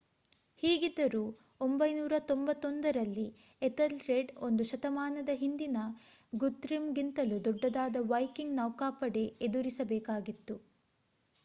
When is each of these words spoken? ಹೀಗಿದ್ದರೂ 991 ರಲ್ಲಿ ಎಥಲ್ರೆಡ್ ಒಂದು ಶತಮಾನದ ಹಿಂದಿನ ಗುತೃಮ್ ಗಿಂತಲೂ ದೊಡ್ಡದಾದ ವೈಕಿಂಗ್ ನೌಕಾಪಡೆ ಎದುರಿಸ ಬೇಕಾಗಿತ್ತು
ಹೀಗಿದ್ದರೂ 0.63 1.19
991 1.65 2.63
ರಲ್ಲಿ 2.97 3.25
ಎಥಲ್ರೆಡ್ 3.61 4.31
ಒಂದು 4.41 4.65
ಶತಮಾನದ 4.71 5.35
ಹಿಂದಿನ 5.35 5.77
ಗುತೃಮ್ 6.33 6.89
ಗಿಂತಲೂ 6.95 7.39
ದೊಡ್ಡದಾದ 7.47 8.05
ವೈಕಿಂಗ್ 8.09 8.57
ನೌಕಾಪಡೆ 8.57 9.25
ಎದುರಿಸ 9.47 9.81
ಬೇಕಾಗಿತ್ತು 9.89 10.57